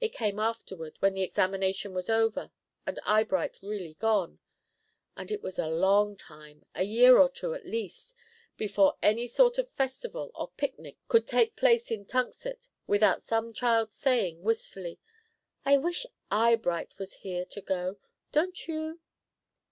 [0.00, 2.52] It came afterward, when the Examination was over,
[2.86, 4.38] and Eyebright really gone;
[5.16, 8.14] and it was a long time a year or two at least
[8.56, 13.96] before any sort of festival or picnic could take place in Tunxet without some child's
[13.96, 15.00] saying, wistfully:
[15.64, 17.98] "I wish Eyebright was here to go;
[18.30, 19.00] don't you?"